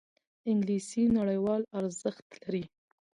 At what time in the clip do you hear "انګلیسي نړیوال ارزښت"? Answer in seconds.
0.49-2.27